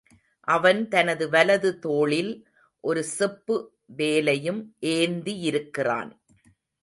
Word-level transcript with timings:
அவன் 0.47 0.87
தனது 0.87 1.29
வலது 1.29 1.79
தோளில் 1.79 2.31
ஒரு 2.83 3.03
செப்பு 3.03 3.57
வேலையும் 3.85 4.61
ஏந்தியிருக்கிறான். 4.85 6.11